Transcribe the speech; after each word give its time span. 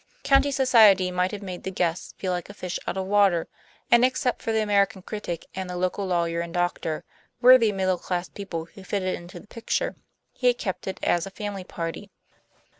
County 0.23 0.49
society 0.49 1.11
might 1.11 1.29
have 1.31 1.43
made 1.43 1.61
the 1.61 1.69
guest 1.69 2.17
feel 2.17 2.31
like 2.31 2.49
a 2.49 2.55
fish 2.55 2.79
out 2.87 2.97
of 2.97 3.05
water; 3.05 3.47
and, 3.91 4.03
except 4.03 4.41
for 4.41 4.51
the 4.51 4.63
American 4.63 5.03
critic 5.03 5.45
and 5.53 5.69
the 5.69 5.77
local 5.77 6.07
lawyer 6.07 6.39
and 6.39 6.55
doctor, 6.55 7.03
worthy 7.39 7.71
middle 7.71 7.99
class 7.99 8.27
people 8.27 8.65
who 8.65 8.83
fitted 8.83 9.13
into 9.13 9.39
the 9.39 9.45
picture, 9.45 9.95
he 10.31 10.47
had 10.47 10.57
kept 10.57 10.87
it 10.87 10.97
as 11.03 11.27
a 11.27 11.29
family 11.29 11.63
party. 11.63 12.09